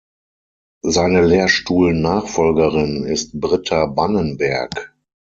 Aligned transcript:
Seine 0.81 1.23
Lehrstuhl-Nachfolgerin 1.23 3.03
ist 3.03 3.39
Britta 3.39 3.85
Bannenberg. 3.85 4.95